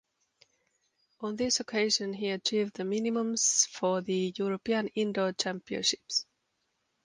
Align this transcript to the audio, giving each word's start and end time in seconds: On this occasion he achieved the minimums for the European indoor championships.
On 1.19 1.35
this 1.35 1.59
occasion 1.59 2.11
he 2.15 2.31
achieved 2.31 2.73
the 2.75 2.81
minimums 2.81 3.67
for 3.67 4.01
the 4.01 4.33
European 4.35 4.87
indoor 4.95 5.31
championships. 5.31 6.25